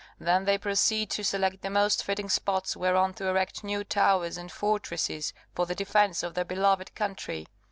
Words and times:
Then 0.17 0.45
they 0.45 0.57
proceed 0.57 1.11
to 1.11 1.23
select 1.23 1.61
the 1.61 1.69
most 1.69 2.03
fitting 2.03 2.27
spots 2.27 2.75
whereon 2.75 3.13
to 3.13 3.27
erect 3.27 3.63
new 3.63 3.83
towers 3.83 4.35
and 4.35 4.51
fortresses 4.51 5.31
for 5.53 5.67
the 5.67 5.75
defence 5.75 6.23
of 6.23 6.33
their 6.33 6.43
beloved 6.43 6.95
country. 6.95 7.45